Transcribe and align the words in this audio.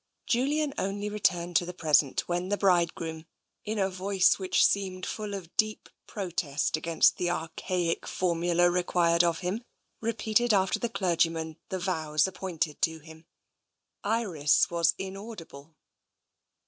Julian 0.25 0.73
only 0.79 1.09
re 1.09 1.19
TENSION 1.19 1.53
215 1.53 1.53
turned 1.53 1.55
to 1.57 1.65
the 1.67 1.73
present 1.75 2.27
when 2.27 2.49
the 2.49 2.57
bridegroom, 2.57 3.27
in 3.65 3.77
a 3.77 3.87
voice 3.87 4.39
which 4.39 4.65
seemed 4.65 5.05
full 5.05 5.35
of 5.35 5.55
deep 5.57 5.89
protest 6.07 6.75
against 6.75 7.17
the 7.17 7.29
archaic 7.29 8.07
formula 8.07 8.71
required 8.71 9.23
of 9.23 9.41
him, 9.41 9.63
repeated 10.01 10.55
after 10.55 10.79
the 10.79 10.89
clergyman 10.89 11.57
the 11.69 11.77
vows 11.77 12.25
appointed 12.27 12.81
to 12.81 12.97
him. 12.97 13.27
Iris 14.03 14.71
was 14.71 14.95
inaudible. 14.97 15.75